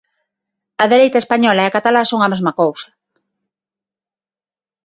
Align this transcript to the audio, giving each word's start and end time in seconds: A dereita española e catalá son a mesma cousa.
A 0.83 0.85
dereita 0.93 1.21
española 1.23 1.61
e 1.65 1.73
catalá 1.75 2.03
son 2.11 2.19
a 2.23 2.31
mesma 2.33 2.51
cousa. 2.61 2.89